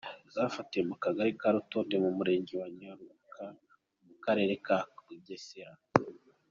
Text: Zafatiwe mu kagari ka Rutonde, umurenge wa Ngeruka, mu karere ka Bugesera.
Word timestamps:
Zafatiwe 0.33 0.83
mu 0.89 0.95
kagari 1.03 1.31
ka 1.39 1.49
Rutonde, 1.55 1.93
umurenge 2.11 2.53
wa 2.61 2.67
Ngeruka, 2.73 3.43
mu 4.07 4.15
karere 4.23 4.53
ka 4.65 4.77
Bugesera. 5.05 5.75